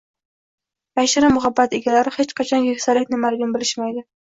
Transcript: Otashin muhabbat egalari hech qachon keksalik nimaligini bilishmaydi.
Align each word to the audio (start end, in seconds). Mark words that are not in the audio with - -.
Otashin 0.99 1.27
muhabbat 1.35 1.77
egalari 1.79 2.15
hech 2.17 2.35
qachon 2.41 2.67
keksalik 2.73 3.15
nimaligini 3.17 3.57
bilishmaydi. 3.61 4.07